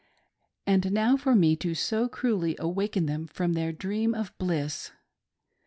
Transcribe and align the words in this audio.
And 0.65 0.91
now 0.93 1.15
for 1.15 1.35
me 1.35 1.55
to 1.57 1.75
so 1.75 2.07
cruelly 2.09 2.55
awaken 2.57 3.05
them 3.05 3.27
from 3.27 3.53
their 3.53 3.71
dream 3.71 4.15
of 4.15 4.35
bliss! 4.39 4.91